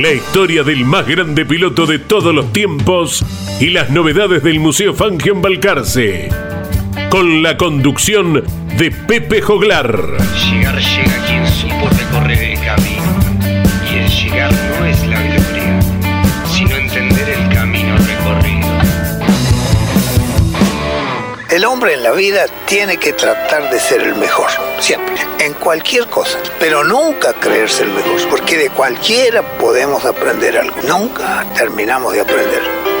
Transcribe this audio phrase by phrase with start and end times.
[0.00, 3.24] La historia del más grande piloto de todos los tiempos
[3.60, 6.28] y las novedades del Museo Fangio en Balcarce.
[7.08, 8.44] Con la conducción
[8.76, 10.18] de Pepe Joglar.
[10.50, 13.06] Llegar llega quien supo recorrer el camino.
[21.94, 26.84] En la vida tiene que tratar de ser el mejor, siempre, en cualquier cosa, pero
[26.84, 32.95] nunca creerse el mejor, porque de cualquiera podemos aprender algo, nunca terminamos de aprender.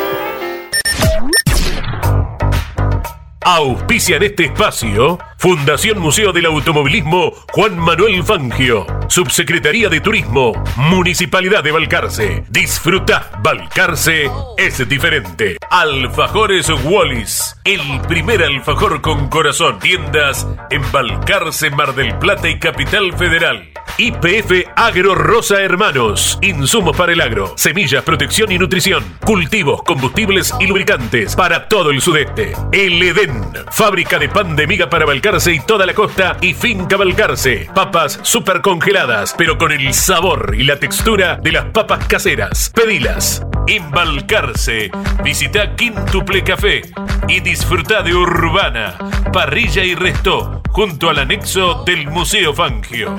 [3.48, 11.70] Auspician este espacio Fundación Museo del Automovilismo Juan Manuel Fangio, Subsecretaría de Turismo, Municipalidad de
[11.70, 12.44] Balcarce.
[12.48, 15.58] Disfruta, Balcarce es diferente.
[15.70, 19.78] Alfajores Wallis, el primer alfajor con corazón.
[19.78, 23.75] Tiendas en Balcarce, Mar del Plata y Capital Federal.
[23.98, 26.38] IPF Agro Rosa Hermanos.
[26.42, 32.02] Insumos para el agro, semillas, protección y nutrición, cultivos, combustibles y lubricantes para todo el
[32.02, 32.52] sudeste.
[32.72, 36.96] El Edén, fábrica de pan de miga para Balcarce y toda la costa y finca
[36.96, 37.68] Balcarce.
[37.74, 42.70] Papas super congeladas, pero con el sabor y la textura de las papas caseras.
[42.74, 43.42] Pedilas.
[43.68, 44.92] En Balcarce,
[45.24, 46.82] visita Quintuple Café
[47.26, 48.96] y disfruta de Urbana,
[49.32, 53.16] parrilla y resto, junto al anexo del Museo Fangio.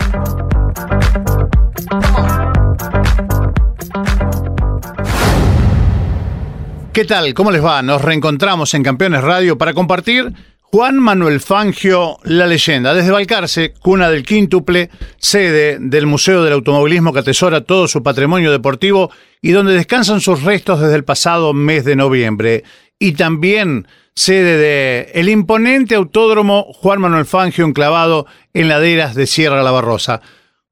[6.93, 7.33] ¿Qué tal?
[7.33, 7.81] ¿Cómo les va?
[7.81, 10.33] Nos reencontramos en Campeones Radio para compartir
[10.69, 12.93] Juan Manuel Fangio, la leyenda.
[12.93, 18.51] Desde Balcarce, cuna del quíntuple, sede del Museo del Automovilismo que atesora todo su patrimonio
[18.51, 19.09] deportivo
[19.41, 22.65] y donde descansan sus restos desde el pasado mes de noviembre.
[22.99, 29.63] Y también sede de el imponente autódromo Juan Manuel Fangio enclavado en laderas de Sierra
[29.63, 30.21] La Barrosa.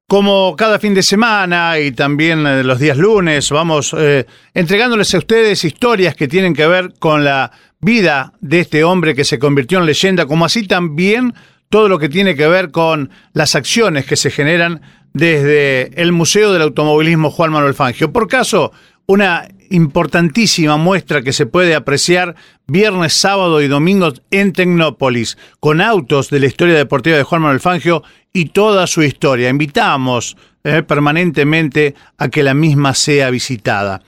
[0.08, 5.18] Como cada fin de semana y también eh, los días lunes, vamos eh, entregándoles a
[5.18, 7.52] ustedes historias que tienen que ver con la
[7.82, 11.34] vida de este hombre que se convirtió en leyenda, como así también
[11.70, 14.82] todo lo que tiene que ver con las acciones que se generan
[15.14, 18.14] desde el Museo del Automovilismo Juan Manuel Fangio.
[18.14, 18.74] Por caso,
[19.08, 22.36] una importantísima muestra que se puede apreciar
[22.68, 27.60] viernes, sábado y domingo en Tecnópolis, con autos de la historia deportiva de Juan Manuel
[27.60, 29.50] Fangio y toda su historia.
[29.50, 34.02] Invitamos eh, permanentemente a que la misma sea visitada.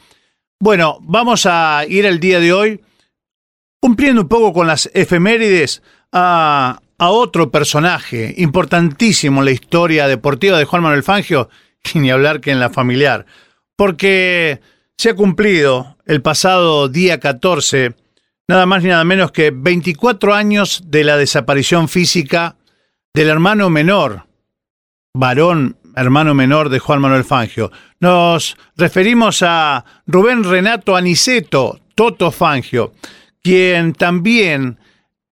[0.60, 2.82] Bueno, vamos a ir el día de hoy
[3.80, 10.58] cumpliendo un poco con las efemérides a, a otro personaje importantísimo en la historia deportiva
[10.58, 11.50] de Juan Manuel Fangio,
[11.94, 13.26] y ni hablar que en la familiar,
[13.76, 14.60] porque
[14.98, 17.94] se ha cumplido el pasado día 14,
[18.48, 22.56] nada más ni nada menos que 24 años de la desaparición física
[23.14, 24.26] del hermano menor,
[25.14, 27.72] varón hermano menor de Juan Manuel Fangio.
[28.00, 32.94] Nos referimos a Rubén Renato Aniceto, Toto Fangio,
[33.42, 34.80] quien también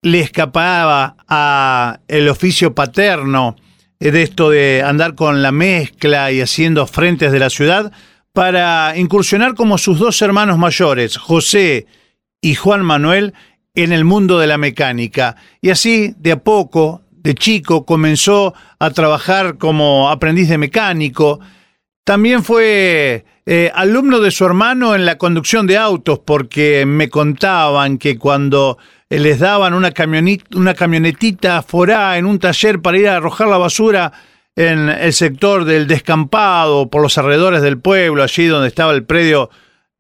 [0.02, 3.56] le escapaba a el oficio paterno
[4.00, 7.92] de esto de andar con la mezcla y haciendo frentes de la ciudad
[8.36, 11.88] para incursionar como sus dos hermanos mayores, José
[12.42, 13.34] y Juan Manuel,
[13.74, 15.38] en el mundo de la mecánica.
[15.62, 21.40] Y así, de a poco, de chico, comenzó a trabajar como aprendiz de mecánico,
[22.04, 27.98] También fue eh, alumno de su hermano en la conducción de autos, porque me contaban
[27.98, 28.78] que cuando
[29.10, 33.48] eh, les daban una, camionetita, una camionetita forá en un taller para ir a arrojar
[33.48, 34.12] la basura
[34.56, 39.50] en el sector del descampado, por los alrededores del pueblo, allí donde estaba el predio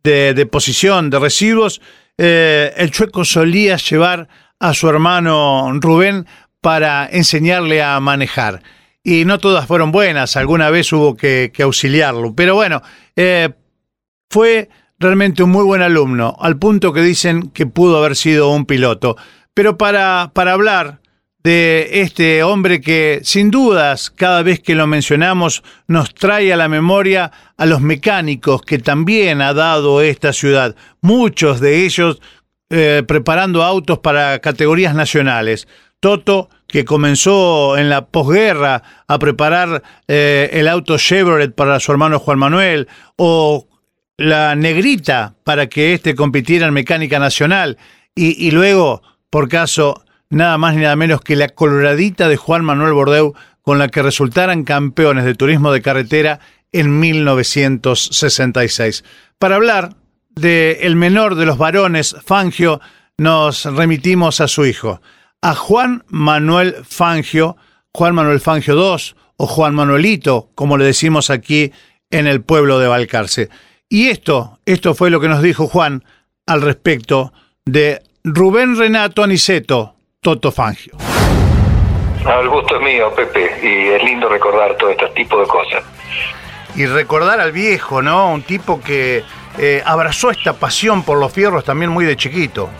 [0.03, 1.81] de deposición de residuos,
[2.17, 4.27] eh, el chueco solía llevar
[4.59, 6.25] a su hermano Rubén
[6.61, 8.61] para enseñarle a manejar
[9.05, 12.81] y no todas fueron buenas, alguna vez hubo que, auxiliarlo, pero bueno,
[13.15, 13.49] eh,
[14.31, 14.67] fue
[14.97, 19.15] realmente un muy buen alumno, al punto que dicen que pudo haber sido un piloto.
[19.53, 21.01] Pero para, para hablar
[21.45, 26.67] de este hombre que sin dudas cada vez que lo mencionamos nos trae a la
[26.67, 32.19] memoria a los mecánicos que también ha dado esta ciudad, muchos de ellos
[32.71, 35.67] eh, preparando autos para categorías nacionales.
[35.99, 42.17] Toto, que comenzó en la posguerra a preparar eh, el auto Chevrolet para su hermano
[42.17, 42.87] Juan Manuel,
[43.17, 43.67] o
[44.17, 47.77] la negrita para que éste compitiera en mecánica nacional,
[48.15, 52.93] y, luego, por caso, nada más ni nada menos que la coloradita de Juan Manuel
[52.93, 56.39] Bordeu, con la que resultaran campeones de turismo de carretera
[56.71, 59.03] en 1966.
[59.39, 59.95] Para hablar
[60.35, 62.81] de el menor de los varones, Fangio,
[63.17, 65.01] nos remitimos a su hijo
[65.45, 67.55] a Juan Manuel Fangio,
[67.93, 71.71] Juan Manuel Fangio II o Juan Manuelito, como le decimos aquí
[72.09, 73.49] en el pueblo de Valcarce.
[73.87, 76.03] Y esto, esto fue lo que nos dijo Juan
[76.47, 77.31] al respecto
[77.63, 79.94] de Rubén Renato Aniceto,
[80.25, 80.93] Toto Fangio.
[82.41, 85.83] el gusto es mío, Pepe, y es lindo recordar todo este tipo de cosas.
[86.75, 88.31] Y recordar al viejo, ¿no?
[88.31, 89.23] Un tipo que
[89.59, 92.71] eh, abrazó esta pasión por los fierros también muy de chiquito.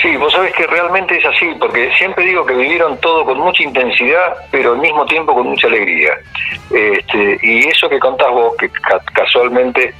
[0.00, 3.62] Sí, vos sabés que realmente es así, porque siempre digo que vivieron todo con mucha
[3.62, 6.14] intensidad, pero al mismo tiempo con mucha alegría.
[6.70, 8.70] Este, y eso que contás vos, que
[9.12, 9.92] casualmente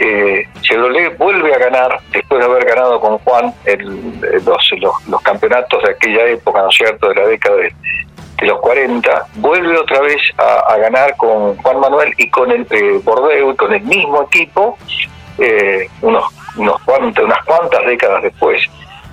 [0.00, 3.52] eh, Chevrolet vuelve a ganar, después de haber ganado con Juan
[4.46, 4.70] los,
[5.06, 7.72] los, campeonatos de aquella época, ¿no es cierto?, de la década de,
[8.46, 13.54] los 40, vuelve otra vez a, ganar con Juan Manuel y con el eh, Bordeaux,
[13.58, 14.78] con el mismo equipo,
[15.36, 16.24] eh, unos,
[16.56, 16.80] unas
[17.44, 18.62] cuantas décadas después.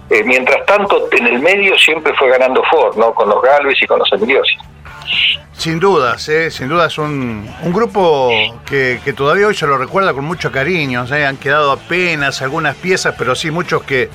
[0.09, 3.13] Eh, mientras tanto, en el medio siempre fue ganando Ford, ¿no?
[3.13, 4.55] Con los Galvez y con los Emiliosi.
[5.57, 6.51] Sin dudas, ¿eh?
[6.51, 8.29] sin duda es un, un grupo
[8.63, 11.03] que, todavía hoy se lo recuerda con mucho cariño.
[11.11, 11.25] ¿eh?
[11.25, 14.09] Han quedado apenas algunas piezas, pero sí muchos que,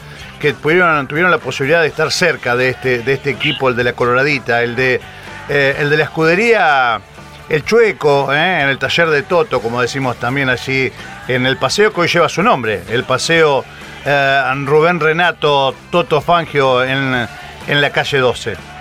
[0.63, 4.63] tuvieron, la posibilidad de estar cerca de este, de este equipo, el de la Coloradita,
[4.63, 5.01] el de,
[5.49, 7.01] eh, la escudería
[7.49, 10.93] El Chueco, en el taller de Toto, como decimos también allí
[11.27, 13.65] en el paseo que hoy lleva su nombre, el paseo
[14.05, 17.29] eh, Rubén Renato Toto Fangio en,
[17.67, 18.72] en la calle 12.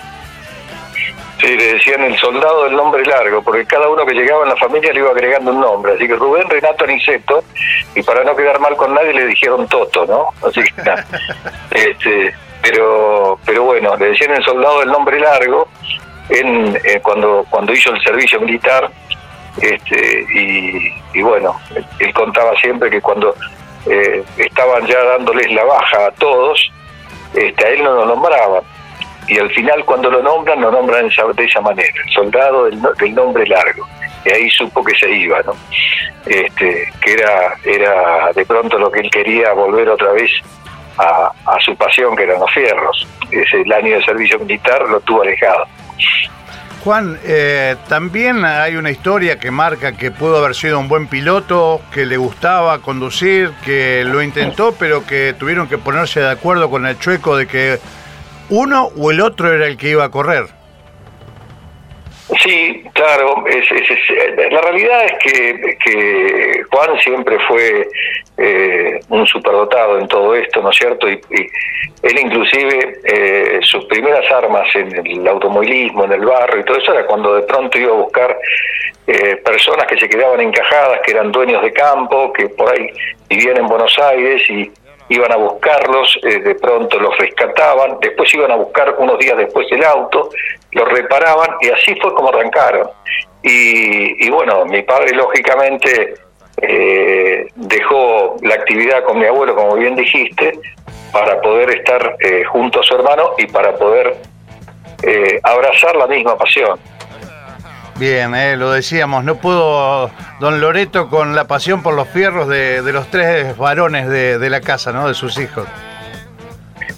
[1.42, 4.56] Sí, le decían el soldado del nombre largo, porque cada uno que llegaba en la
[4.58, 5.94] familia le iba agregando un nombre.
[5.94, 7.44] Así que Rubén Renato Aniceto,
[7.96, 10.28] y para no quedar mal con nadie le dijeron Toto, ¿no?
[10.48, 10.70] Así que,
[11.90, 15.68] este, pero, pero bueno, le decían el soldado del nombre largo
[16.30, 18.92] en, eh, cuando, cuando hizo el servicio militar.
[19.60, 21.60] Este, y, y bueno,
[22.00, 23.36] él contaba siempre que cuando
[23.88, 26.72] eh, estaban ya dándoles la baja a todos,
[27.34, 28.62] este, a él no lo nombraban.
[29.32, 33.48] Y al final cuando lo nombran, lo nombran de esa manera, el soldado del, nombre
[33.48, 33.88] largo.
[34.26, 35.54] Y ahí supo que se iba, ¿no?
[36.26, 40.30] Este, que era, era de pronto lo que él quería volver otra vez
[40.98, 43.08] a, a su pasión, que eran los fierros.
[43.32, 45.66] Ese, el año de servicio militar lo tuvo alejado.
[46.84, 51.80] Juan, eh, también hay una historia que marca que pudo haber sido un buen piloto,
[51.94, 56.86] que le gustaba conducir, que lo intentó, pero que tuvieron que ponerse de acuerdo con
[56.86, 57.80] el chueco de que
[58.52, 60.46] uno o el otro era el que iba a correr.
[62.40, 63.46] Sí, claro.
[63.48, 63.66] Es,
[64.52, 67.88] la realidad es que, Juan siempre fue
[68.38, 71.10] eh, un superdotado en todo esto, ¿no es cierto?
[71.10, 71.20] Y,
[72.04, 76.94] él inclusive eh, sus primeras armas en el automovilismo, en el barrio y todo eso
[76.94, 78.36] era cuando de pronto iba a buscar
[79.06, 82.90] eh, personas que se quedaban encajadas, que eran dueños de campo, que por ahí
[83.30, 84.72] vivían en Buenos Aires y
[85.12, 89.68] iban a buscarlos, eh, de pronto los rescataban, después iban a buscar unos días después
[89.72, 90.30] el auto,
[90.72, 92.90] los reparaban y así fue como arrancaron.
[93.44, 96.14] Y, bueno, mi padre lógicamente
[96.62, 100.58] eh, dejó la actividad con mi abuelo, como bien dijiste,
[101.12, 104.16] para poder estar eh, junto a su hermano y para poder
[105.44, 106.80] abrazar la misma pasión.
[108.02, 112.82] Bien, eh, lo decíamos, no pudo don Loreto con la pasión por los fierros de,
[112.92, 115.08] los tres varones de, la casa, ¿no?
[115.08, 115.68] De sus hijos.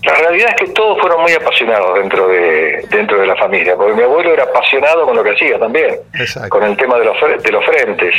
[0.03, 3.95] La realidad es que todos fueron muy apasionados dentro de dentro de la familia, porque
[3.95, 5.93] mi abuelo era apasionado con lo que hacía también,
[6.47, 8.15] con el tema de los, de los frentes.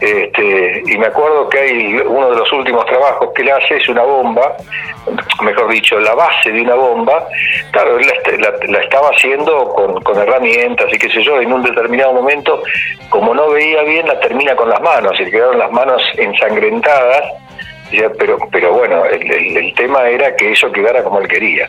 [0.00, 3.88] Este, y me acuerdo que hay uno de los últimos trabajos que él hace es
[3.88, 4.54] una bomba,
[5.42, 7.26] mejor dicho, la base de una bomba.
[7.72, 8.06] Claro, él
[8.68, 12.62] la, estaba haciendo con, con, herramientas y qué sé yo, en un determinado momento,
[13.08, 17.24] como no veía bien, la termina con las manos y quedaron las manos ensangrentadas
[18.18, 21.68] pero, pero bueno, el, tema era que eso quedara como él quería.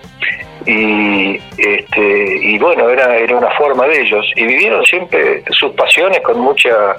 [0.66, 4.26] Y, este, y bueno, era, era una forma de ellos.
[4.36, 6.98] Y vivieron siempre sus pasiones con mucha,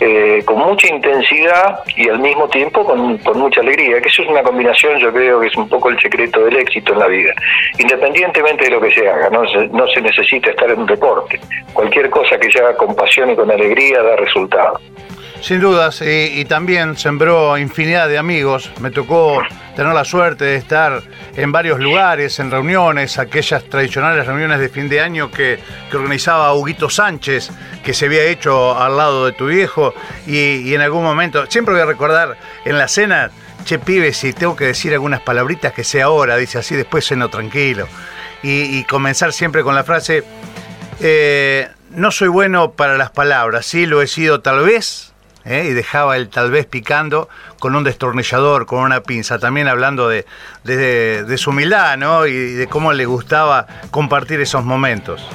[0.00, 4.28] eh, con mucha intensidad y al mismo tiempo con, con mucha alegría, que eso es
[4.28, 7.32] una combinación, yo creo que es un poco el secreto del éxito en la vida.
[7.78, 11.38] Independientemente de lo que se haga, no se, no se necesita estar en un deporte.
[11.72, 14.80] Cualquier cosa que se haga con pasión y con alegría da resultado.
[15.42, 18.70] Sin dudas, y, también sembró infinidad de amigos.
[18.80, 19.42] Me tocó
[19.74, 21.02] tener la suerte de estar
[21.34, 25.58] en varios lugares, en reuniones, aquellas tradicionales reuniones de fin de año que,
[25.92, 27.50] organizaba Huguito Sánchez,
[27.82, 29.94] que se había hecho al lado de tu viejo,
[30.26, 33.30] y, en algún momento, siempre voy a recordar en la cena,
[33.64, 37.30] che pibe, si tengo que decir algunas palabritas que sea ahora, dice así, después ceno
[37.30, 37.88] tranquilo.
[38.42, 40.22] Y, comenzar siempre con la frase,
[41.00, 45.09] eh, no soy bueno para las palabras, sí lo he sido tal vez,
[45.44, 45.66] ¿eh?
[45.68, 47.28] y dejaba el tal vez picando
[47.58, 50.24] con un destornillador, con una pinza, también hablando de,
[50.64, 52.26] de, su humildad ¿no?
[52.26, 55.26] y de cómo le gustaba compartir esos momentos.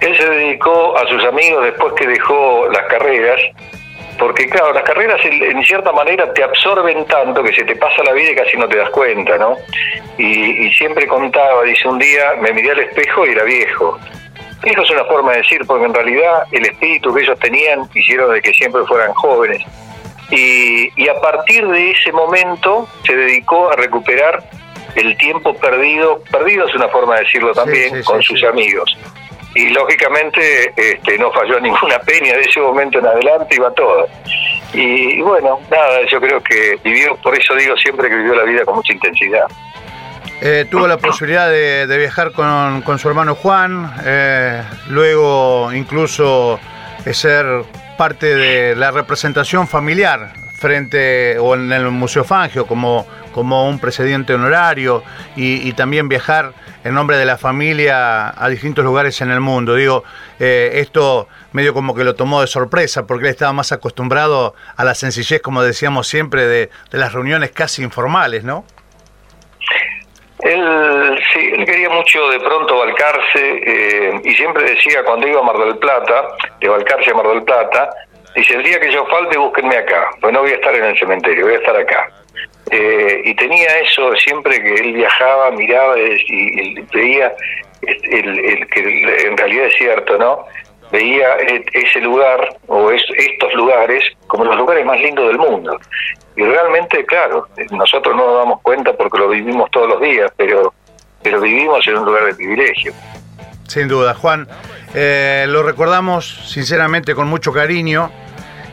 [0.00, 3.40] Él se dedicó a sus amigos después que dejó las carreras,
[4.18, 8.12] porque claro, las carreras en cierta manera te absorben tanto que se te pasa la
[8.12, 9.56] vida y casi no te das cuenta, ¿no?
[10.16, 13.98] Y, y siempre contaba, dice un día, me miré al espejo y era viejo
[14.62, 18.32] eso es una forma de decir, porque en realidad el espíritu que ellos tenían hicieron
[18.32, 19.62] de que siempre fueran jóvenes.
[20.30, 24.44] Y, a partir de ese momento se dedicó a recuperar
[24.94, 28.96] el tiempo perdido, perdido es una forma de decirlo también, con sus amigos.
[29.54, 34.06] Y lógicamente este, no falló ninguna peña de ese momento en adelante, iba todo.
[34.72, 38.64] Y, bueno, nada, yo creo que vivió, por eso digo siempre que vivió la vida
[38.64, 39.46] con mucha intensidad.
[40.42, 46.58] Eh, tuvo la posibilidad de, viajar con, su hermano Juan, eh, luego incluso
[47.12, 47.64] ser
[47.98, 54.34] parte de la representación familiar frente o en el Museo Fangio como, como un presidente
[54.34, 55.02] honorario
[55.36, 56.52] y, también viajar
[56.84, 59.74] en nombre de la familia a distintos lugares en el mundo.
[59.74, 60.04] Digo,
[60.38, 64.84] eh, esto medio como que lo tomó de sorpresa porque él estaba más acostumbrado a
[64.84, 68.64] la sencillez, como decíamos siempre, de, de las reuniones casi informales, ¿no?
[70.42, 75.42] Él, sí, él quería mucho de pronto Balcarce eh, y siempre decía cuando iba a
[75.42, 76.28] Mar del Plata,
[76.60, 77.90] de Balcarce a Mar del Plata,
[78.34, 80.98] dice, el día que yo falte búsquenme acá, pues no voy a estar en el
[80.98, 82.10] cementerio, voy a estar acá.
[82.70, 87.34] Eh, y tenía eso siempre que él viajaba, miraba y, veía
[87.82, 90.46] el, que en realidad es cierto, ¿no?
[90.92, 91.36] Veía
[91.72, 95.78] ese lugar o estos lugares como los lugares más lindos del mundo.
[96.36, 100.72] Y realmente, claro, nosotros no nos damos cuenta porque lo vivimos todos los días, pero,
[101.22, 102.92] pero vivimos en un lugar de privilegio.
[103.68, 104.48] Sin duda, Juan.
[104.94, 108.10] Eh, lo recordamos sinceramente con mucho cariño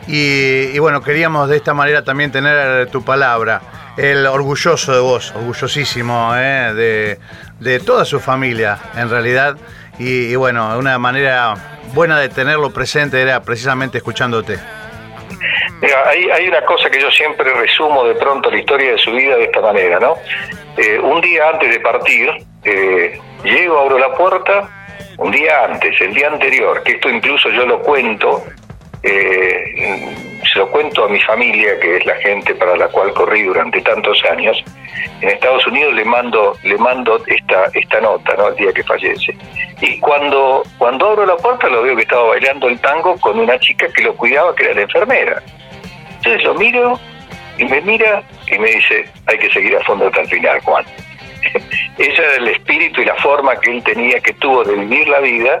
[0.08, 3.60] y, bueno, queríamos de esta manera también tener tu palabra.
[3.98, 7.18] El orgulloso de vos, orgullosísimo eh, de,
[7.58, 9.56] de, toda su familia en realidad.
[9.98, 11.54] Y, y bueno, una manera
[11.92, 14.58] buena de tenerlo presente era precisamente escuchándote.
[15.80, 19.12] Mira, hay, hay una cosa que yo siempre resumo de pronto la historia de su
[19.12, 20.16] vida de esta manera, ¿no?
[20.76, 22.30] Eh, un día antes de partir,
[22.64, 24.68] eh, llego, abro la puerta,
[25.18, 28.44] un día antes, el día anterior, que esto incluso yo lo cuento,
[29.02, 30.14] eh,
[30.52, 33.80] se lo cuento a mi familia, que es la gente para la cual corrí durante
[33.82, 34.62] tantos años,
[35.20, 38.48] en Estados Unidos le mando, le mando esta, esta nota, ¿no?
[38.48, 39.36] El día que fallece.
[39.80, 43.58] Y cuando, cuando abro la puerta lo veo que estaba bailando el tango con una
[43.58, 45.42] chica que lo cuidaba, que era la enfermera.
[46.16, 46.98] Entonces lo miro
[47.58, 50.84] y me mira y me dice, hay que seguir a fondo hasta el final, Juan.
[51.98, 55.20] Ese era el espíritu y la forma que él tenía, que tuvo de vivir la
[55.20, 55.60] vida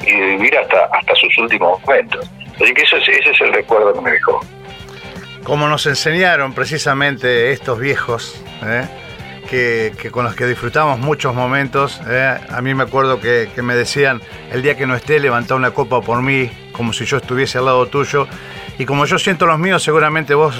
[0.00, 2.30] y de vivir hasta, hasta sus últimos momentos.
[2.60, 4.40] Así que eso ese es el recuerdo que me dejó.
[5.44, 8.86] Como nos enseñaron precisamente estos viejos, ¿eh?
[9.48, 12.38] que, con los que disfrutamos muchos momentos, ¿eh?
[12.50, 14.20] a mí me acuerdo que, que, me decían,
[14.50, 17.66] el día que no esté, levanta una copa por mí, como si yo estuviese al
[17.66, 18.26] lado tuyo,
[18.78, 20.56] y como yo siento los míos, seguramente vos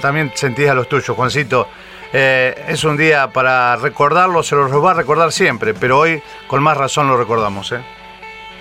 [0.00, 1.68] también sentís a los tuyos, Juancito.
[2.12, 6.62] Eh, es un día para recordarlo, se los va a recordar siempre, pero hoy con
[6.62, 7.72] más razón lo recordamos.
[7.72, 7.80] ¿eh?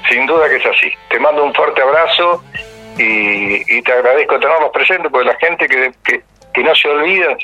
[0.10, 0.92] Sin duda que es así.
[1.10, 2.44] Te mando un fuerte abrazo
[2.98, 6.24] y, te agradezco tenerlos presentes, porque la gente que,
[6.54, 7.36] que no se olvidan,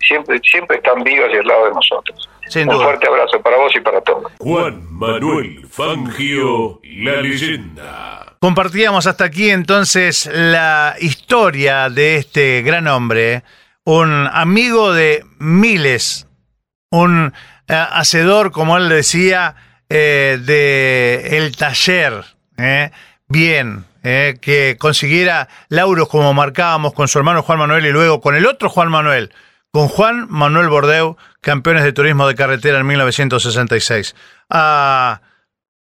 [0.00, 2.28] siempre, siempre están vivas y al lado de nosotros.
[2.56, 4.32] Un fuerte abrazo para vos y para todos.
[4.38, 8.36] Juan Manuel Fangio, la leyenda.
[8.40, 13.42] Compartíamos hasta aquí entonces la historia de este gran hombre,
[13.84, 16.26] un amigo de miles,
[16.90, 17.32] un
[17.68, 19.56] eh, hacedor, como él decía,
[19.88, 22.24] eh, de el taller,
[22.58, 22.90] eh,
[23.28, 28.44] bien, que consiguiera lauros como marcábamos con su hermano Juan Manuel y luego con el
[28.44, 29.32] otro Juan Manuel,
[29.72, 34.14] con Juan Manuel Bordeu, campeones de turismo de carretera en 1966.
[34.50, 35.22] A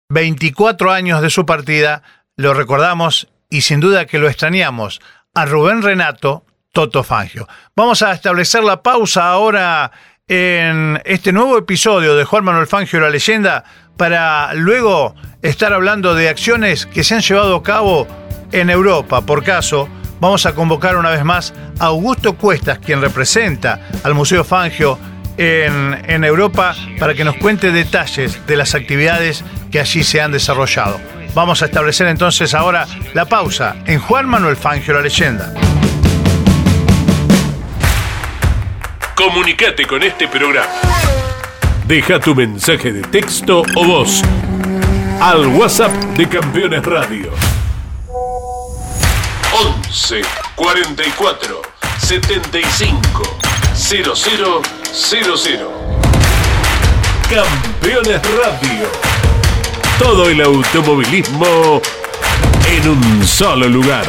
[0.08, 2.04] 24 años de su partida,
[2.36, 5.00] lo recordamos y sin duda que lo extrañamos,
[5.34, 7.48] a Rubén Renato Toto Fangio.
[7.74, 9.90] Vamos a establecer la pausa ahora
[10.28, 13.64] en este nuevo episodio de Juan Manuel Fangio, la leyenda,
[13.96, 18.06] para luego estar hablando de acciones que se han llevado a cabo
[18.52, 19.22] en Europa.
[19.22, 19.88] Por caso,
[20.20, 24.98] vamos a convocar una vez más a Augusto Cuestas, quien representa al Museo Fangio
[25.36, 30.32] en, en, Europa, para que nos cuente detalles de las actividades que allí se han
[30.32, 31.00] desarrollado.
[31.34, 35.52] Vamos a establecer entonces ahora la pausa en Juan Manuel Fangio, la leyenda.
[39.14, 41.11] Comunicate con este programa.
[41.86, 44.22] Deja tu mensaje de texto o voz
[45.20, 47.32] al WhatsApp de Campeones Radio
[49.52, 50.22] 11
[50.54, 51.60] 44
[51.98, 53.22] 75
[53.74, 54.22] 0000.
[57.28, 58.88] Campeones Radio.
[59.98, 61.82] Todo el automovilismo
[62.70, 64.06] en un solo lugar.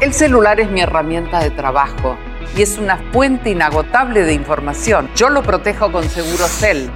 [0.00, 2.18] El celular es mi herramienta de trabajo
[2.56, 5.08] y es una fuente inagotable de información.
[5.14, 6.90] Yo lo protejo con Segurocel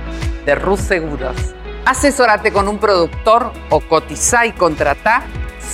[0.45, 1.37] de Rus Seguros.
[1.85, 5.23] Asesórate con un productor o cotiza y contrata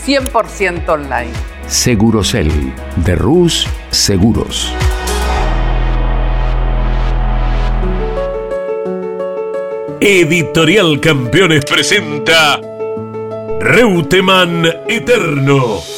[0.06, 1.32] 100% online.
[1.66, 2.50] Segurocel,
[2.96, 4.72] de Rus Seguros.
[10.00, 12.60] Editorial Campeones presenta
[13.60, 15.97] Reutemann Eterno.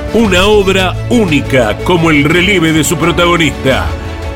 [0.13, 3.87] una obra única como el relieve de su protagonista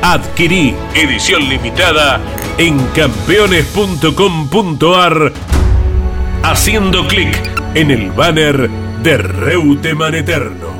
[0.02, 2.20] Adquirí edición limitada
[2.58, 5.32] en campeones.com.ar
[6.42, 7.40] haciendo clic
[7.74, 8.68] en el banner
[9.02, 10.75] de Reuteman Eterno.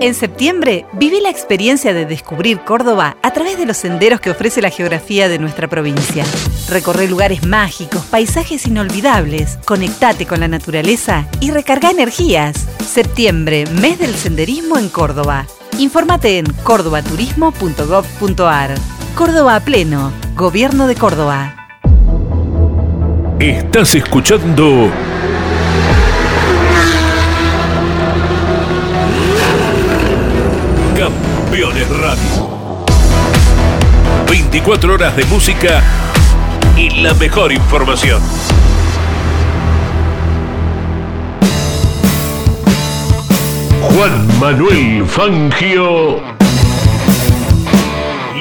[0.00, 4.62] En septiembre viví la experiencia de descubrir Córdoba a través de los senderos que ofrece
[4.62, 6.24] la geografía de nuestra provincia.
[6.70, 12.66] Recorre lugares mágicos, paisajes inolvidables, conectate con la naturaleza y recarga energías.
[12.82, 15.44] Septiembre, mes del senderismo en Córdoba.
[15.78, 18.74] Infórmate en cordobaturismo.gov.ar.
[19.14, 21.56] Córdoba a pleno, Gobierno de Córdoba.
[23.38, 24.90] Estás escuchando
[31.60, 32.86] Campeones Radio.
[34.30, 35.82] 24 horas de música
[36.74, 38.22] y la mejor información.
[43.82, 46.22] Juan Manuel Fangio,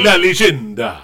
[0.02, 1.02] la leyenda.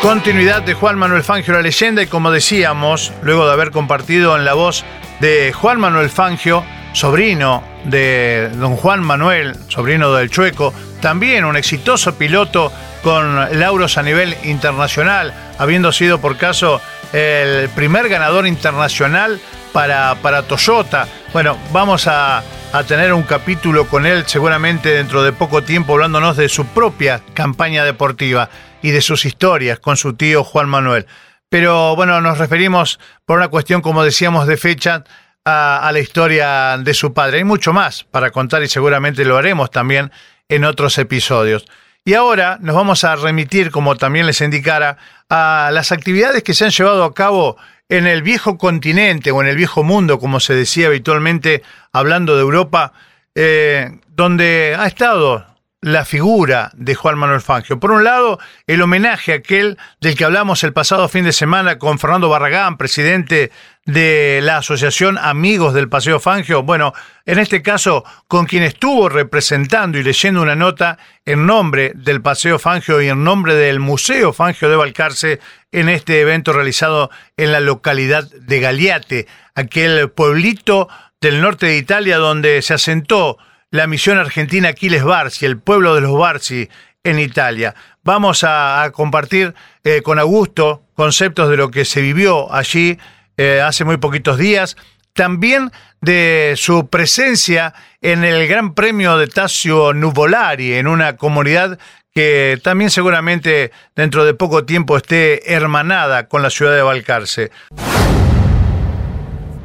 [0.00, 4.44] Continuidad de Juan Manuel Fangio, la leyenda, y como decíamos, luego de haber compartido en
[4.44, 4.84] la voz
[5.22, 12.18] de Juan Manuel Fangio, sobrino de don Juan Manuel, sobrino del Chueco, también un exitoso
[12.18, 12.72] piloto
[13.04, 16.80] con lauros a nivel internacional, habiendo sido por caso
[17.12, 19.40] el primer ganador internacional
[19.72, 21.06] para, para Toyota.
[21.32, 26.36] Bueno, vamos a, a tener un capítulo con él seguramente dentro de poco tiempo hablándonos
[26.36, 28.50] de su propia campaña deportiva
[28.82, 31.06] y de sus historias con su tío Juan Manuel.
[31.52, 35.04] Pero bueno, nos referimos por una cuestión, como decíamos, de fecha
[35.44, 37.36] a, la historia de su padre.
[37.36, 40.10] Hay mucho más para contar y seguramente lo haremos también
[40.48, 41.66] en otros episodios.
[42.06, 44.96] Y ahora nos vamos a remitir, como también les indicara,
[45.28, 47.58] a las actividades que se han llevado a cabo
[47.90, 51.62] en el viejo continente o en el viejo mundo, como se decía habitualmente
[51.92, 52.94] hablando de Europa,
[53.34, 55.51] eh, donde ha estado
[55.82, 57.80] la figura de Juan Manuel Fangio.
[57.80, 61.76] Por un lado, el homenaje a aquel del que hablamos el pasado fin de semana
[61.78, 63.50] con Fernando Barragán, presidente
[63.84, 66.92] de la Asociación Amigos del Paseo Fangio, bueno,
[67.26, 72.60] en este caso con quien estuvo representando y leyendo una nota en nombre del Paseo
[72.60, 75.40] Fangio y en nombre del Museo Fangio de Balcarce
[75.72, 80.88] en este evento realizado en la localidad de Galiate, aquel pueblito
[81.20, 83.38] del norte de Italia donde se asentó
[83.72, 86.68] la misión argentina Aquiles Barsi, el pueblo de los Barsi
[87.02, 87.74] en Italia.
[88.04, 92.98] Vamos a, compartir eh, con Augusto conceptos de lo que se vivió allí
[93.38, 94.76] eh, hace muy poquitos días,
[95.14, 101.78] también de su presencia en el Gran Premio de Tasio Nuvolari, en una comunidad
[102.14, 107.50] que también seguramente dentro de poco tiempo esté hermanada con la ciudad de Balcarce.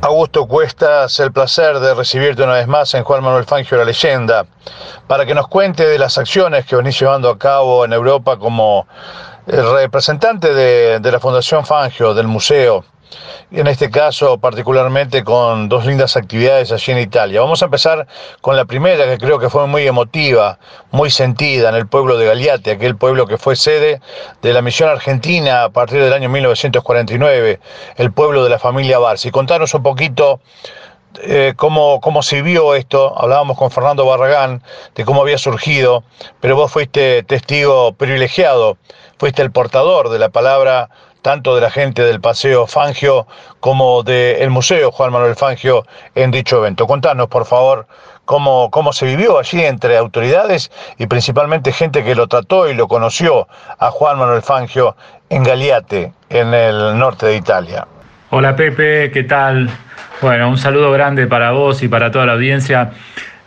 [0.02, 4.46] Augusto Cuestas, el placer de recibirte una vez más en Juan Manuel Fangio La Leyenda,
[5.08, 8.86] para que nos cuente de las acciones que venís llevando a cabo en Europa como
[9.48, 12.86] representante de, la Fundación Fangio, del museo,
[13.52, 17.41] en este caso particularmente con dos lindas actividades allí en Italia.
[17.41, 18.08] Vamos a empezar
[18.41, 20.60] con la primera que creo que fue muy emotiva,
[20.91, 24.02] muy sentida en el pueblo de Galiate, aquel pueblo que fue sede
[24.41, 27.60] de la misión argentina a partir del año 1949,
[27.96, 29.32] el pueblo de la familia Barsi.
[29.32, 30.41] Contanos un poquito
[31.24, 33.17] eh, cómo, cómo se vio esto.
[33.17, 34.62] Hablábamos con Fernando Barragán
[34.96, 36.04] de cómo había surgido,
[36.39, 38.78] pero vos fuiste testigo privilegiado,
[39.17, 40.89] fuiste el portador de la palabra
[41.28, 43.28] tanto de la gente del Paseo Fangio
[43.60, 45.86] como del Museo Juan Manuel Fangio
[46.16, 46.88] en dicho evento.
[46.88, 47.86] Contanos, por favor,
[48.24, 52.88] cómo, cómo se vivió allí entre autoridades y principalmente gente que lo trató y lo
[52.88, 54.96] conoció a Juan Manuel Fangio
[55.30, 57.86] en Galiate, en el norte de Italia.
[58.30, 59.70] Hola Pepe, ¿qué tal?
[60.22, 62.92] Bueno, un saludo grande para vos y para toda la audiencia.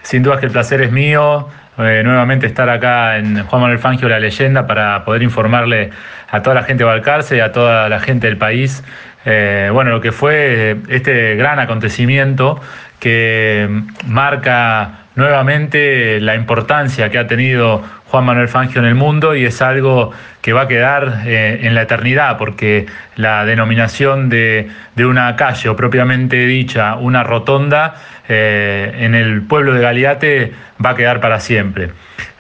[0.03, 1.49] Sin duda que el placer es mío.
[1.83, 5.91] Eh, nuevamente estar acá en Juan Manuel Fangio, la leyenda, para poder informarle
[6.31, 8.85] a toda la gente de Balcarce y a toda la gente del país,
[9.25, 12.61] eh, bueno, lo que fue este gran acontecimiento
[13.01, 13.69] que
[14.07, 19.63] marca nuevamente la importancia que ha tenido Juan Manuel Fangio en el mundo y es
[19.63, 22.87] algo que va a quedar eh, en la eternidad porque
[23.17, 27.95] la denominación de, una calle o propiamente dicha una rotonda
[28.29, 30.53] eh, en el pueblo de Galiate
[30.85, 31.91] va a quedar para siempre.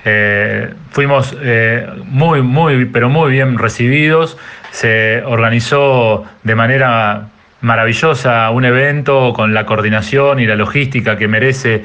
[0.04, 1.36] Eh, fuimos
[2.04, 4.38] muy, muy, pero muy bien recibidos,
[4.70, 7.28] se organizó de manera
[7.60, 11.82] maravillosa, un evento con la coordinación y la logística que merece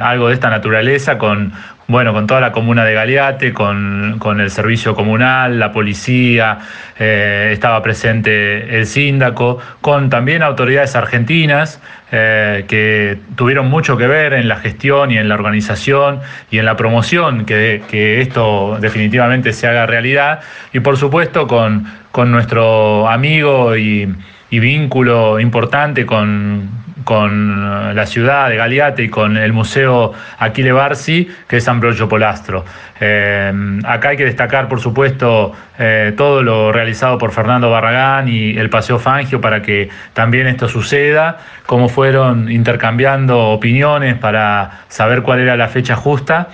[0.00, 1.52] algo de esta naturaleza, con
[1.90, 6.58] bueno, con toda la comuna de Galeate, con, el servicio comunal, la policía,
[6.96, 11.80] eh, estaba presente el síndaco, con también autoridades argentinas
[12.12, 16.64] eh, que tuvieron mucho que ver en la gestión y en la organización y en
[16.64, 21.88] la promoción que, esto definitivamente se haga realidad, y por supuesto con,
[22.30, 24.08] nuestro amigo y,
[24.50, 26.68] y vínculo importante con,
[27.04, 32.64] con la ciudad de Galiate y con el Museo Aquile Barsi, que es Ambrogio Polastro.
[33.00, 33.52] Eh,
[33.84, 38.68] acá hay que destacar, por supuesto, eh, todo lo realizado por Fernando Barragán y el
[38.68, 45.56] Paseo Fangio para que también esto suceda, cómo fueron intercambiando opiniones para saber cuál era
[45.56, 46.48] la fecha justa.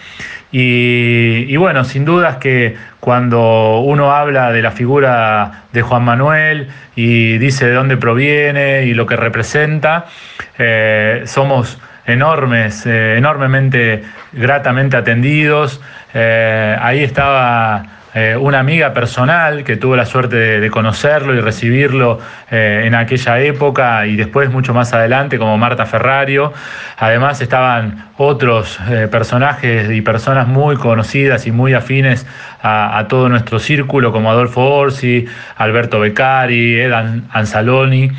[0.58, 7.36] Y, bueno, sin dudas que cuando uno habla de la figura de Juan Manuel y
[7.36, 10.06] dice de dónde proviene y lo que representa,
[10.58, 15.78] eh, somos enormes, eh, enormemente gratamente atendidos.
[16.14, 17.84] Eh, ahí estaba
[18.18, 22.18] eh, una amiga personal que tuvo la suerte de, conocerlo y recibirlo
[22.50, 26.50] eh, en aquella época y después mucho más adelante como Marta Ferrario.
[26.96, 32.26] Además estaban otros eh, personajes y personas muy conocidas y muy afines
[32.62, 35.26] a, todo nuestro círculo como Adolfo Orsi,
[35.58, 38.10] Alberto Beccari, Edan Anzaloni,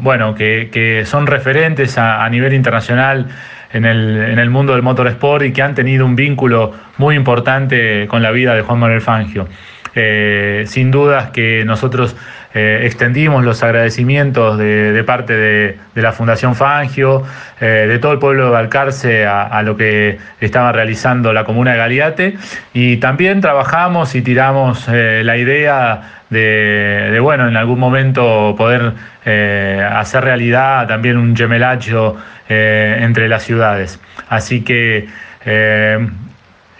[0.00, 3.26] bueno, que, son referentes a nivel internacional
[3.72, 8.06] en el, en el mundo del motorsport y que han tenido un vínculo muy importante
[8.08, 9.48] con la vida de Juan Manuel Fangio.
[9.94, 12.16] Eh, sin dudas que nosotros
[12.54, 17.22] eh, extendimos los agradecimientos de, parte de, la Fundación Fangio,
[17.60, 21.78] eh, de todo el pueblo de Balcarce a, lo que estaba realizando la comuna de
[21.78, 22.36] Galiate
[22.74, 28.92] y también trabajamos y tiramos la idea de, bueno, en algún momento poder
[29.24, 32.16] hacer realidad también un gemelacho
[32.48, 34.00] entre las ciudades.
[34.28, 35.08] Así que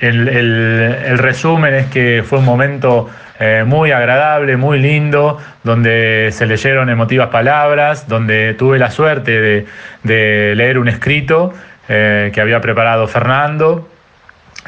[0.03, 3.09] el, resumen es que fue un momento
[3.45, 9.67] eh, muy agradable, muy lindo, donde se leyeron emotivas palabras, donde tuve la suerte
[10.05, 11.53] de, leer un escrito
[11.89, 13.89] eh, que había preparado Fernando.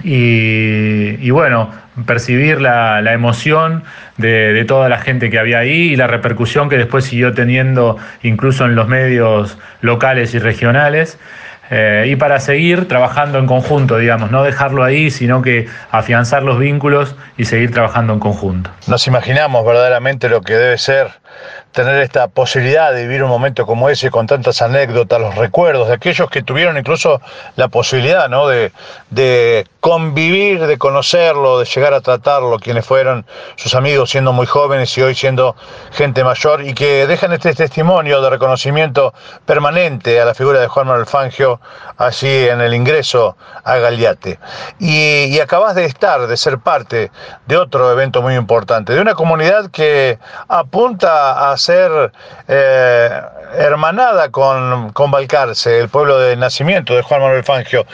[0.02, 1.70] Y, bueno,
[2.04, 3.84] percibir la, emoción
[4.16, 8.64] de, toda la gente que había ahí y la repercusión que después siguió teniendo incluso
[8.64, 11.16] en los medios locales y regionales.
[11.70, 16.58] Eh, y para seguir trabajando en conjunto, digamos, no dejarlo ahí, sino que afianzar los
[16.58, 18.70] vínculos y seguir trabajando en conjunto.
[18.86, 21.08] Nos imaginamos verdaderamente lo que debe ser
[21.74, 25.94] tener esta posibilidad de vivir un momento como ese con tantas anécdotas, los recuerdos de
[25.94, 27.20] aquellos que tuvieron incluso
[27.56, 28.46] la posibilidad ¿no?
[28.46, 34.96] de, convivir, de conocerlo, de llegar a tratarlo, quienes fueron sus amigos siendo muy jóvenes
[34.96, 35.56] y hoy siendo
[35.90, 39.12] gente mayor y que dejan este testimonio de reconocimiento
[39.44, 41.60] permanente a la figura de Juan Manuel Fangio
[41.98, 44.38] allí en el ingreso a Galiate.
[44.78, 47.10] Y, y acabas de estar, de ser parte
[47.46, 52.12] de otro evento muy importante, de una comunidad que apunta a ser
[52.46, 53.20] eh,
[53.56, 57.86] hermanada con, con Balcarce, el pueblo de nacimiento de Juan Manuel Fangio.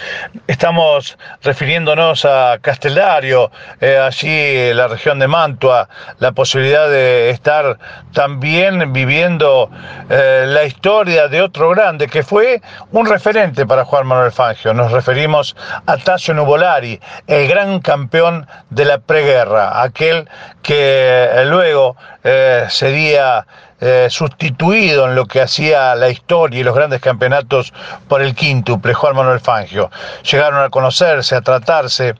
[0.48, 7.78] Estamos refiriéndonos a Casteldario, eh, allí la región de Mantua, la posibilidad de estar
[8.12, 9.70] también viviendo
[10.08, 14.74] eh, la historia de otro grande que fue un referente para Juan Manuel Fangio.
[14.74, 15.54] Nos referimos
[15.86, 20.28] a Tasso Nuvolari, el gran campeón de la preguerra, aquel
[20.62, 23.46] que luego sería
[23.82, 27.72] eh, sustituido en lo que hacía la historia y los grandes campeonatos
[28.08, 29.90] por el quíntuple, Juan Manuel Fangio.
[30.30, 32.14] Llegaron a conocerse, a tratarse.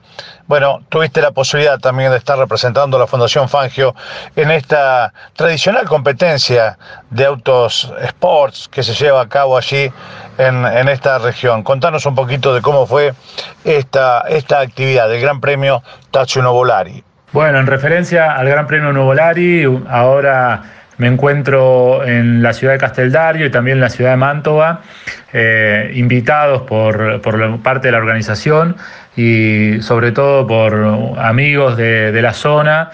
[0.47, 3.93] Bueno, tuviste la posibilidad también de estar representando a la Fundación Fangio
[4.35, 6.79] en esta tradicional competencia
[7.11, 9.93] de autos sports que se lleva a cabo allí
[10.39, 11.61] en, esta región.
[11.61, 13.13] Contanos un poquito de cómo fue
[13.63, 17.03] esta, esta actividad del Gran Premio Tacho Novolari.
[17.33, 20.63] Bueno, en referencia al Gran Premio Novolari, ahora
[20.97, 24.81] me encuentro en la ciudad de Casteldario y también en la ciudad de Mantova,
[25.31, 27.21] eh, invitados por,
[27.61, 28.75] parte de la organización
[29.15, 32.91] y sobre todo por amigos de, la zona.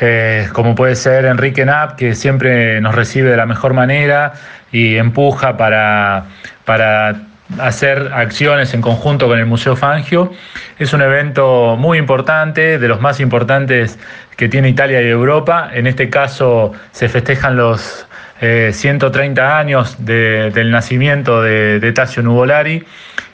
[0.00, 4.32] Eh, como puede ser Enrique Knapp, que siempre nos recibe de la mejor manera
[4.72, 6.24] y empuja para,
[6.64, 7.27] para
[7.58, 10.32] hacer acciones en conjunto con el Museo Fangio.
[10.78, 13.98] Es un evento muy importante, de los más importantes
[14.36, 15.70] que tiene Italia y Europa.
[15.72, 18.06] En este caso se festejan los
[18.40, 22.84] 130 eh, años del nacimiento de, de Tassio Nuvolari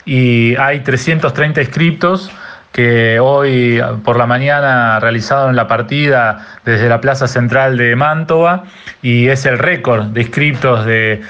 [0.07, 2.31] y hay 330 inscriptos
[2.75, 8.65] que hoy por la mañana realizaron la partida desde la Plaza Central de Mantova
[9.01, 11.23] y es el récord de inscriptos de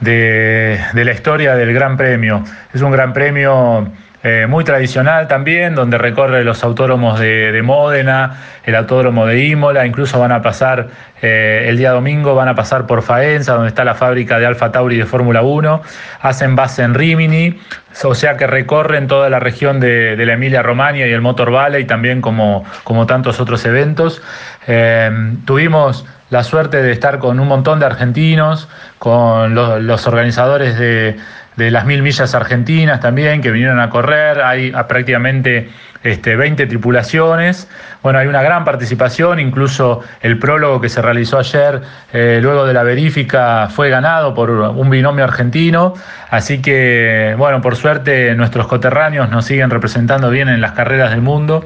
[0.00, 2.44] de, la historia del Gran Premio.
[2.72, 3.88] Es un Gran Premio
[4.22, 10.18] eh, muy tradicional también, donde recorre los autódromos de, Módena, el autódromo de Imola, incluso
[10.18, 10.88] van a pasar
[11.22, 14.72] eh, el día domingo, van a pasar por Faenza, donde está la fábrica de Alfa
[14.72, 15.82] Tauri de Fórmula 1,
[16.20, 17.60] hacen base en Rimini,
[18.04, 21.84] o sea que recorren toda la región de, la Emilia Romagna y el Motor Valley,
[21.84, 24.20] también como, como tantos otros eventos.
[24.66, 25.10] Eh,
[25.44, 31.16] tuvimos la suerte de estar con un montón de argentinos, con los, organizadores de,
[31.56, 35.70] las mil millas argentinas también, que vinieron a correr, hay prácticamente
[36.02, 37.68] este, 20 tripulaciones,
[38.02, 41.82] bueno, hay una gran participación, incluso el prólogo que se realizó ayer,
[42.12, 45.94] eh, luego de la verífica, fue ganado por un binomio argentino,
[46.30, 51.22] así que, bueno, por suerte nuestros coterráneos nos siguen representando bien en las carreras del
[51.22, 51.64] mundo.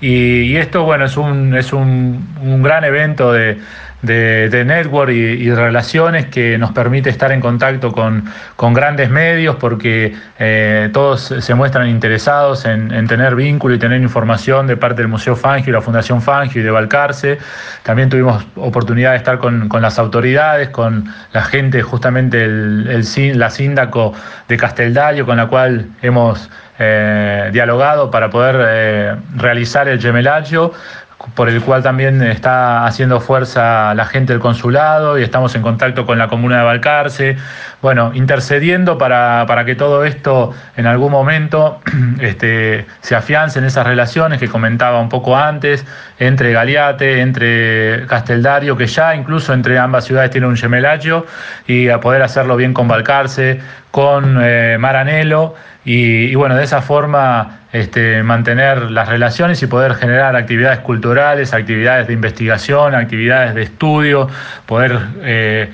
[0.00, 3.58] Y, esto, bueno, es un, es un gran evento de,
[4.02, 8.24] de, network y, relaciones que nos permite estar en contacto con,
[8.74, 13.34] grandes medios porque eh, todos se muestran interesados en, tener
[13.74, 17.38] y tener información de parte del Museo Fangio y la Fundación Fangio y de Balcarce.
[17.82, 24.14] También tuvimos oportunidad de estar con, las autoridades, con la gente, justamente el, la síndaco
[24.48, 30.72] de Casteldario, con la cual hemos eh, dialogado para poder eh, realizar el gemelaggio
[31.34, 36.06] por el cual también está haciendo fuerza la gente del consulado y estamos en contacto
[36.06, 37.36] con la comuna de Balcarce,
[37.82, 41.80] bueno, intercediendo para, que todo esto en algún momento
[42.20, 45.84] este, se afiance en esas relaciones que comentaba un poco antes,
[46.18, 51.26] entre Galiate, entre Casteldario, que ya incluso entre ambas ciudades tiene un gemelaggio,
[51.66, 53.60] y a poder hacerlo bien con Balcarce,
[53.90, 55.54] con eh, Maranelo,
[55.90, 62.08] y, bueno, de esa forma este, mantener las relaciones y poder generar actividades culturales, actividades
[62.08, 64.28] de investigación, actividades de estudio,
[64.66, 65.72] poder eh,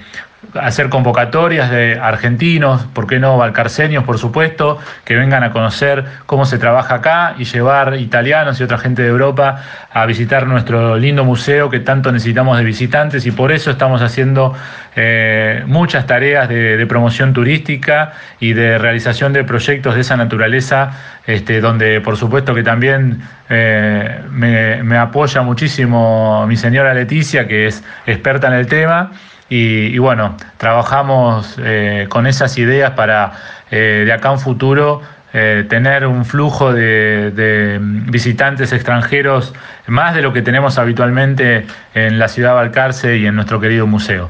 [0.54, 6.44] hacer convocatorias de argentinos, ¿por qué no valcarceños, por supuesto, que vengan a conocer cómo
[6.44, 11.24] se trabaja acá y llevar italianos y otra gente de Europa a visitar nuestro lindo
[11.24, 14.54] museo que tanto necesitamos de visitantes y por eso estamos haciendo
[14.96, 20.92] eh, muchas tareas de, promoción turística y de realización de proyectos de esa naturaleza,
[21.26, 27.82] este, donde por supuesto que también eh, me apoya muchísimo mi señora Leticia, que es
[28.06, 29.10] experta en el tema.
[29.56, 33.30] Y, bueno, trabajamos eh, con esas ideas para
[33.70, 35.00] eh, de acá un futuro
[35.32, 39.54] eh, tener un flujo de, visitantes extranjeros
[39.86, 43.86] más de lo que tenemos habitualmente en la ciudad de Balcarce y en nuestro querido
[43.86, 44.26] museo.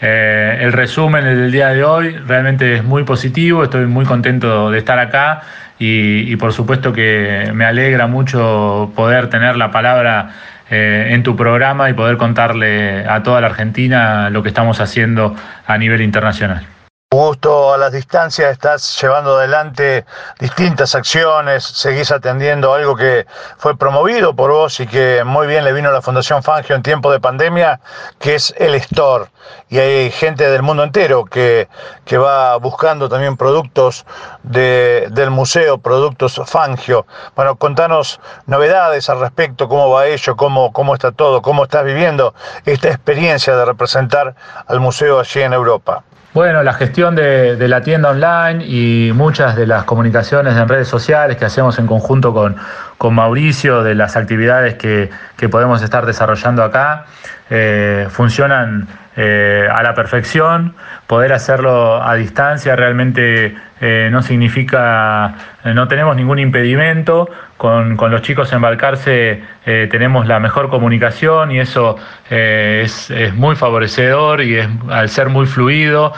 [0.00, 5.00] el resumen del día de hoy realmente es muy positivo, estoy muy contento de estar
[5.00, 5.42] acá
[5.80, 10.30] y por supuesto que me alegra mucho poder tener la palabra
[10.70, 15.34] eh, en tu programa y poder contarle a toda la Argentina lo que estamos haciendo
[15.66, 16.64] a nivel internacional.
[17.12, 20.06] Gusto a las distancias, estás llevando adelante
[20.38, 23.26] distintas acciones, seguís atendiendo algo que
[23.58, 26.84] fue promovido por vos y que muy bien le vino a la Fundación Fangio en
[26.84, 27.80] tiempo de pandemia,
[28.20, 29.24] que es el Store.
[29.68, 31.68] Y hay gente del mundo entero que,
[32.04, 34.06] que va buscando también productos
[34.44, 37.06] de, del museo, productos Fangio.
[37.34, 42.34] Bueno, contanos novedades al respecto, cómo va ello, cómo, cómo está todo, cómo estás viviendo
[42.66, 44.36] esta experiencia de representar
[44.68, 46.04] al museo allí en Europa.
[46.32, 51.36] Bueno, la gestión de, la tienda online y muchas de las comunicaciones en redes sociales
[51.36, 55.10] que hacemos en conjunto con, Mauricio, de las actividades que,
[55.50, 57.06] podemos estar desarrollando acá,
[57.50, 60.76] eh, funcionan eh, a la perfección.
[61.08, 67.28] Poder hacerlo a distancia realmente eh, no significa, no tenemos ningún impedimento.
[67.60, 69.42] Con, los chicos en Balcarce
[69.90, 71.96] tenemos la mejor comunicación y eso
[72.30, 76.14] es, muy favorecedor y es, al ser muy fluido,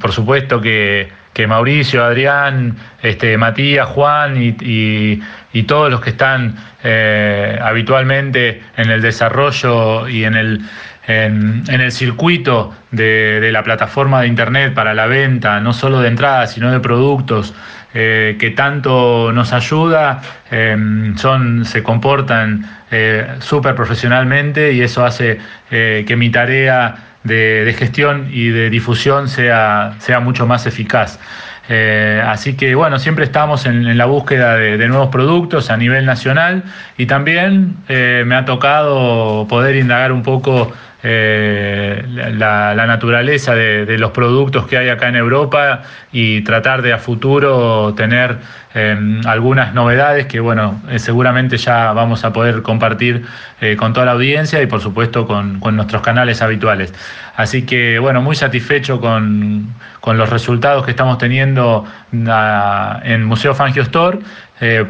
[0.00, 1.10] por supuesto que,
[1.46, 5.20] Mauricio, Adrián, este, Matías, Juan y,
[5.52, 6.56] y todos los que están
[7.62, 10.62] habitualmente en el desarrollo y en el,
[11.08, 16.52] en, el circuito de, la plataforma de Internet para la venta, no solo de entradas,
[16.52, 17.54] sino de productos,
[17.94, 25.38] eh, que tanto nos ayuda, em, son, se comportan eh, súper profesionalmente y eso hace
[25.70, 26.94] eh, que mi tarea
[27.24, 31.18] de, gestión y de difusión sea, sea mucho más eficaz.
[32.24, 36.64] así que bueno, siempre estamos en, la búsqueda de, nuevos productos a nivel nacional
[36.96, 44.66] y también me ha tocado poder indagar un poco eh, la, naturaleza de, los productos
[44.66, 48.38] que hay acá en Europa y tratar de a futuro tener
[48.74, 53.24] em, algunas novedades que bueno eh, seguramente ya vamos a poder compartir
[53.60, 56.92] eh, con toda la audiencia y por supuesto con, nuestros canales habituales.
[57.36, 59.72] Así que bueno muy satisfecho con,
[60.04, 61.84] los resultados que estamos teniendo
[62.26, 64.18] ah, en Museo Fangio Store.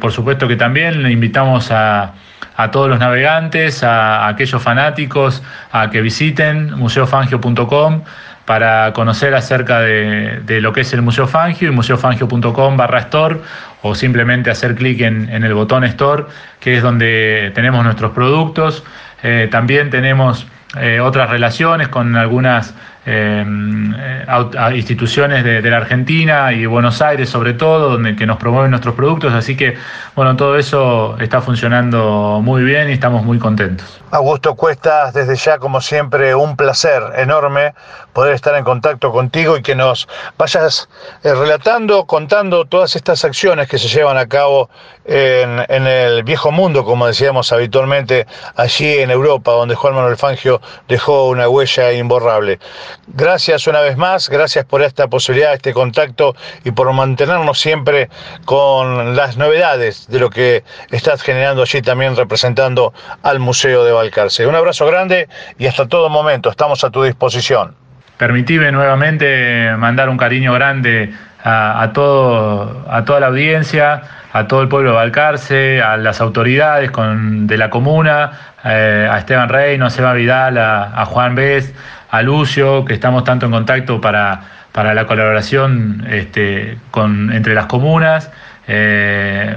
[0.00, 2.14] Por supuesto que también le invitamos a
[2.58, 5.42] a todos los navegantes, a, aquellos fanáticos,
[5.72, 8.02] a que visiten museofangio.com
[8.44, 13.36] para conocer acerca de, lo que es el Museo Fangio y museofangio.com barra store
[13.82, 16.24] o simplemente hacer clic en, el botón store,
[16.58, 18.82] que es donde tenemos nuestros productos.
[19.22, 20.46] Eh, también tenemos
[20.80, 22.74] eh, otras relaciones con algunas
[23.10, 28.70] eh, a, instituciones de, la Argentina y Buenos Aires sobre todo, donde que nos promueven
[28.70, 29.78] nuestros productos, así que
[30.14, 33.98] bueno, todo eso está funcionando muy bien y estamos muy contentos.
[34.10, 37.74] Augusto Cuestas, desde ya como siempre un placer enorme
[38.12, 40.88] poder estar en contacto contigo y que nos vayas
[41.22, 44.68] eh, relatando, contando todas estas acciones que se llevan a cabo
[45.08, 51.28] en, el viejo mundo, como decíamos habitualmente, allí en Europa, donde Juan Manuel Fangio dejó
[51.28, 52.58] una huella imborrable.
[53.06, 58.10] Gracias una vez más, gracias por esta posibilidad, este contacto y por mantenernos siempre
[58.44, 64.46] con las novedades de lo que estás generando allí también representando al Museo de Valcarce.
[64.46, 67.74] Un abrazo grande y hasta todo momento, estamos a tu disposición.
[68.18, 71.14] Permitime nuevamente mandar un cariño grande
[71.48, 76.90] a, todo, a toda la audiencia, a todo el pueblo de Valcarce, a las autoridades
[76.92, 78.32] de la comuna,
[78.64, 81.72] eh, a Esteban Rey, a Seba Vidal, a, a Juan Bess,
[82.10, 84.40] a Lucio, que estamos tanto en contacto para,
[84.72, 88.30] para la colaboración este, con, entre las comunas.
[88.66, 89.56] Eh,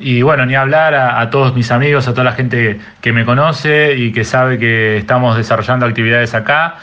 [0.00, 3.96] y bueno, ni hablar a, todos mis amigos, a toda la gente que me conoce
[3.96, 6.76] y que sabe que estamos desarrollando actividades acá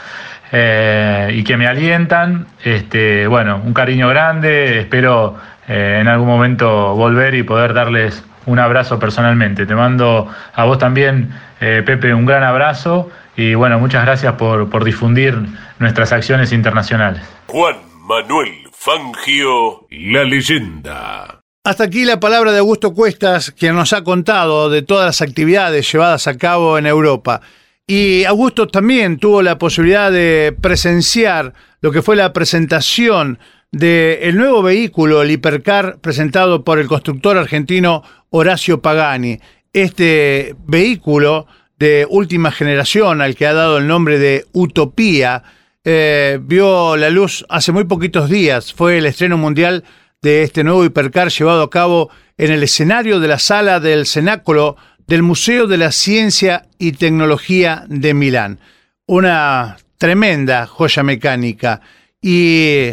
[0.52, 2.46] eh, y que me alientan.
[2.64, 5.36] Este, bueno, un cariño grande, espero
[5.68, 9.66] eh, en algún momento volver y poder darles un abrazo personalmente.
[9.66, 14.84] Te mando a vos también, Pepe, un gran abrazo y bueno, muchas gracias por, por
[14.84, 15.36] difundir
[15.78, 17.22] nuestras acciones internacionales.
[17.46, 17.76] Juan
[18.06, 21.40] Manuel Fangio, la leyenda.
[21.64, 25.90] Hasta aquí la palabra de Augusto Cuestas, quien nos ha contado de todas las actividades
[25.90, 27.40] llevadas a cabo en Europa.
[27.88, 33.38] Y Augusto también tuvo la posibilidad de presenciar lo que fue la presentación
[33.70, 39.38] del nuevo vehículo, el Hipercar, presentado por el constructor argentino Horacio Pagani.
[39.72, 41.46] Este vehículo
[41.78, 45.44] de última generación, al que ha dado el nombre de Utopía,
[45.84, 48.72] eh, vio la luz hace muy poquitos días.
[48.72, 49.84] Fue el estreno mundial
[50.22, 54.76] de este nuevo hipercar llevado a cabo en el escenario de la sala del cenáculo
[55.06, 58.58] del Museo de la Ciencia y Tecnología de Milán.
[59.06, 61.80] Una tremenda joya mecánica.
[62.20, 62.90] Y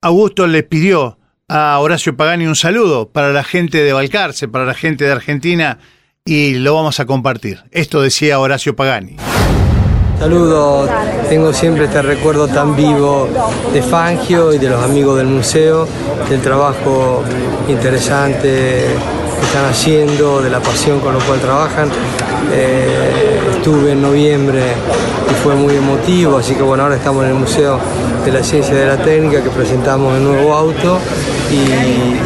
[0.00, 4.74] Augusto le pidió a Horacio Pagani un saludo para la gente de Balcarce, para la
[4.74, 5.78] gente de Argentina,
[6.24, 7.64] y lo vamos a compartir.
[7.72, 9.16] Esto decía Horacio Pagani.
[10.20, 10.90] Saludos,
[11.30, 13.28] tengo siempre este recuerdo tan vivo
[13.72, 15.88] de Fangio y de los amigos del museo,
[16.28, 17.24] del trabajo
[17.68, 18.84] interesante
[19.40, 21.88] que están haciendo, de la pasión con la cual trabajan.
[22.52, 24.62] Eh, estuve en noviembre
[25.30, 27.80] y fue muy emotivo, así que bueno, ahora estamos en el Museo
[28.24, 30.98] de la Ciencia y de la Técnica que presentamos el nuevo auto
[31.50, 31.54] y,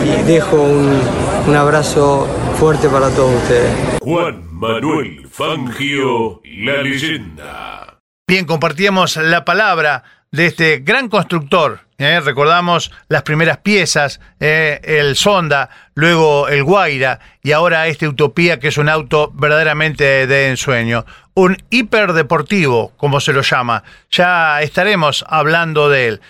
[0.08, 1.00] y dejo un,
[1.46, 2.26] un abrazo
[2.58, 3.70] fuerte para todos ustedes.
[4.00, 7.98] Juan Manuel Fangio, la leyenda.
[8.26, 10.02] Bien, compartíamos la palabra
[10.35, 11.80] de este gran constructor.
[11.97, 12.20] ¿eh?
[12.20, 14.80] Recordamos las primeras piezas, ¿eh?
[14.82, 20.49] el Sonda, luego el Guaira y ahora este Utopía que es un auto verdaderamente de
[20.49, 21.07] ensueño.
[21.35, 23.85] Un hiperdeportivo, como se lo llama.
[24.11, 26.20] Ya estaremos hablando de él.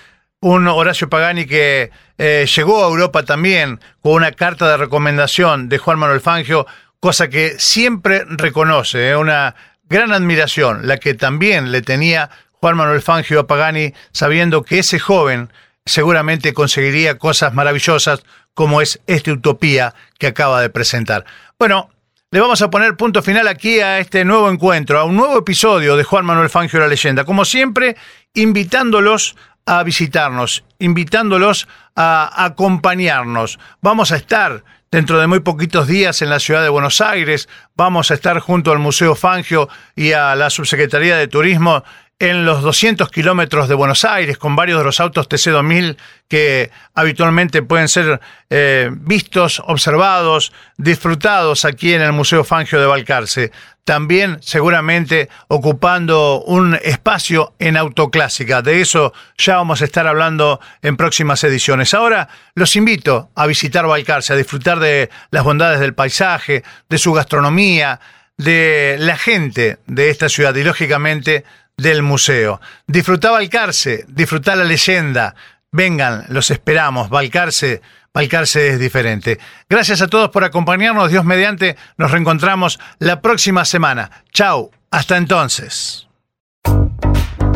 [0.41, 5.79] Un Horacio Pagani que eh, llegó a Europa también con una carta de recomendación de
[5.79, 6.67] Juan Manuel Fangio,
[7.01, 9.55] cosa que siempre reconoce, una
[9.89, 12.31] gran admiración, la que también le tenía
[12.65, 15.53] Juan Manuel Fangio a Pagani, sabiendo que ese joven
[15.85, 18.23] seguramente conseguiría cosas maravillosas
[18.55, 21.27] como es esta utopía que acaba de presentar.
[21.59, 21.91] Bueno,
[22.31, 25.95] le vamos a poner punto final aquí a este nuevo encuentro, a un nuevo episodio
[25.95, 27.27] de Juan Manuel Fangio la leyenda.
[27.27, 27.99] Como siempre,
[28.33, 29.37] invitándolos
[29.67, 33.59] a visitarnos, invitándolos a acompañarnos.
[33.83, 37.49] Vamos a estar dentro de muy poquitos días en la ciudad de Buenos Aires.
[37.75, 41.83] Vamos a estar junto al Museo Fangio y a la Subsecretaría de Turismo
[42.19, 45.97] en los 200 kilómetros de Buenos Aires con varios de los autos TC2000
[46.29, 53.51] que habitualmente pueden ser eh, vistos, observados, disfrutados aquí en el Museo Fangio de Balcarce.
[53.85, 58.63] También seguramente ocupando un espacio en autoclásica.
[58.63, 61.93] De eso ya vamos a estar hablando en próximas ediciones.
[61.93, 67.13] Ahora los invito a visitar Balcarce, a disfrutar de las bondades del paisaje, de su
[67.13, 68.01] gastronomía,
[68.37, 71.45] de la gente de esta ciudad y lógicamente
[71.77, 72.61] del museo.
[72.87, 75.35] Disfrutá Balcarce, disfrutá la leyenda.
[75.73, 77.11] Vengan, los esperamos.
[77.11, 79.39] Balcarce, Balcarce es diferente.
[79.69, 81.11] Gracias a todos por acompañarnos.
[81.11, 84.11] Dios mediante, nos reencontramos la próxima semana.
[84.33, 86.04] Chau, hasta entonces.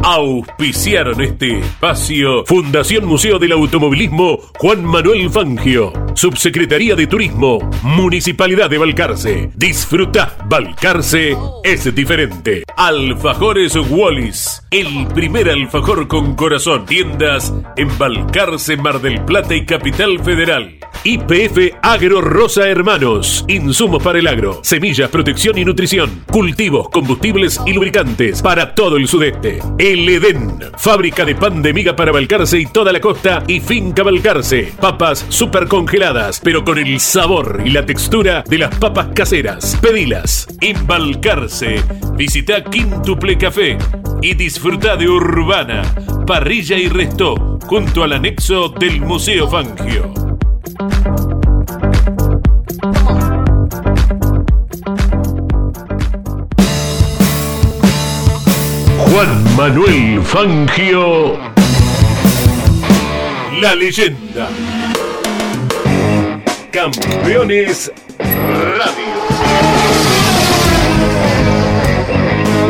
[0.03, 8.79] Auspiciaron este espacio Fundación Museo del Automovilismo Juan Manuel Fangio, Subsecretaría de Turismo, Municipalidad de
[8.79, 9.51] Balcarce.
[9.55, 12.65] Disfruta, Balcarce es diferente.
[12.77, 16.87] Alfajores Wallis, el primer alfajor con corazón.
[16.87, 20.78] Tiendas en Balcarce, Mar del Plata y Capital Federal.
[21.05, 27.73] IPF Agro Rosa Hermanos, insumos para el agro, semillas, protección y nutrición, cultivos, combustibles y
[27.73, 29.61] lubricantes para todo el sudeste.
[29.79, 34.03] El Edén, fábrica de pan de miga para Balcarce y toda la costa y finca
[34.03, 34.73] Balcarce.
[34.81, 39.79] Papas super congeladas, pero con el sabor y la textura de las papas caseras.
[39.81, 41.83] Pedilas en Balcarce.
[42.17, 43.79] Visita Quintuple Café
[44.21, 45.83] y disfruta de Urbana,
[46.27, 50.28] parrilla y resto junto al anexo del Museo Fangio.
[50.79, 50.91] Juan
[59.57, 61.37] Manuel Fangio,
[63.61, 64.49] la leyenda.
[66.71, 69.19] Campeones Radio.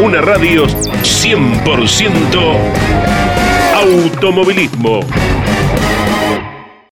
[0.02, 2.56] Una radio 100%
[3.74, 5.57] automovilismo.